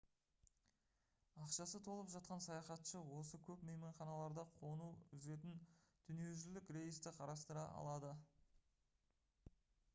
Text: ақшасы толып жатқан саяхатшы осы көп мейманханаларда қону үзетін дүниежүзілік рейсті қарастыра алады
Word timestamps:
ақшасы 1.47 1.81
толып 1.87 2.07
жатқан 2.13 2.41
саяхатшы 2.45 3.01
осы 3.17 3.39
көп 3.49 3.65
мейманханаларда 3.69 4.45
қону 4.55 4.87
үзетін 5.19 5.59
дүниежүзілік 6.09 6.71
рейсті 6.79 7.17
қарастыра 7.21 7.67
алады 7.85 8.15